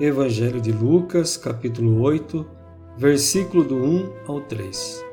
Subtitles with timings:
[0.00, 2.46] Evangelho de Lucas, capítulo 8,
[2.96, 5.04] versículo do 1 ao 3.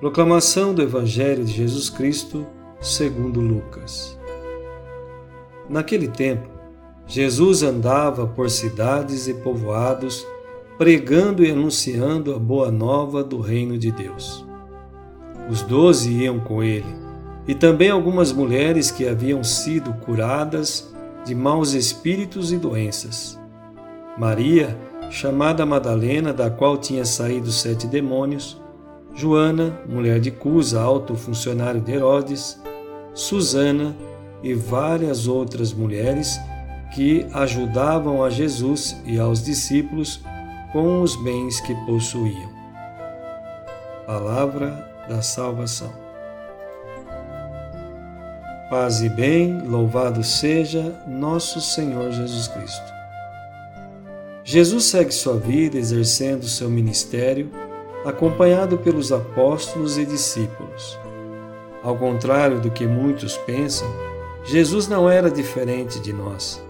[0.00, 2.44] Proclamação do Evangelho de Jesus Cristo,
[2.80, 4.18] segundo Lucas.
[5.70, 6.48] Naquele tempo,
[7.06, 10.26] Jesus andava por cidades e povoados,
[10.76, 14.44] pregando e anunciando a boa nova do reino de Deus.
[15.48, 16.92] Os doze iam com ele,
[17.46, 20.92] e também algumas mulheres que haviam sido curadas
[21.24, 23.40] de maus espíritos e doenças
[24.16, 24.76] Maria,
[25.10, 28.60] chamada Madalena, da qual tinha saído sete demônios,
[29.14, 32.60] Joana, mulher de Cusa, alto funcionário de Herodes,
[33.14, 33.94] Susana
[34.42, 36.40] e várias outras mulheres
[36.94, 40.20] que ajudavam a Jesus e aos discípulos
[40.72, 42.50] com os bens que possuíam.
[44.06, 45.92] Palavra da salvação.
[48.70, 53.01] Paz e bem, louvado seja nosso Senhor Jesus Cristo.
[54.52, 57.48] Jesus segue sua vida exercendo seu ministério,
[58.04, 60.98] acompanhado pelos apóstolos e discípulos.
[61.82, 63.88] Ao contrário do que muitos pensam,
[64.44, 66.62] Jesus não era diferente de nós.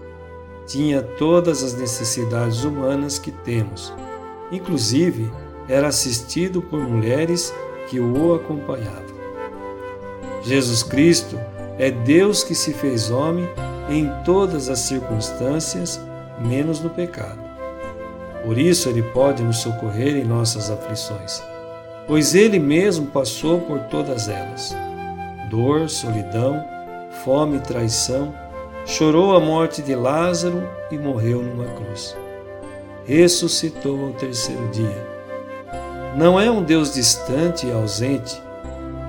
[0.65, 3.93] Tinha todas as necessidades humanas que temos.
[4.49, 5.29] Inclusive,
[5.67, 7.53] era assistido por mulheres
[7.89, 9.13] que o acompanhavam.
[10.41, 11.37] Jesus Cristo
[11.77, 13.45] é Deus que se fez homem
[13.89, 15.99] em todas as circunstâncias,
[16.39, 17.52] menos no pecado.
[18.43, 21.41] Por isso ele pode nos socorrer em nossas aflições,
[22.05, 24.75] pois ele mesmo passou por todas elas:
[25.49, 26.63] dor, solidão,
[27.23, 28.33] fome e traição,
[28.85, 32.17] chorou a morte de Lázaro e morreu numa cruz.
[33.05, 35.13] Ressuscitou ao terceiro dia.
[36.15, 38.41] Não é um Deus distante e ausente,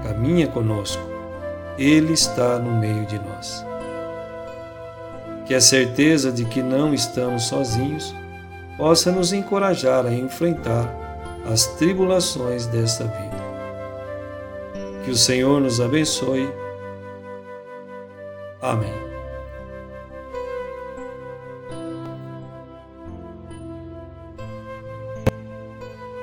[0.03, 1.03] caminha conosco.
[1.77, 3.65] Ele está no meio de nós.
[5.45, 8.15] Que a certeza de que não estamos sozinhos
[8.77, 10.89] possa nos encorajar a enfrentar
[11.51, 13.45] as tribulações desta vida.
[15.05, 16.49] Que o Senhor nos abençoe.
[18.61, 19.14] Amém.